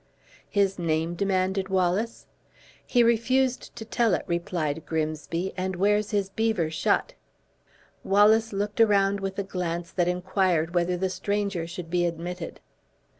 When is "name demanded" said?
0.79-1.69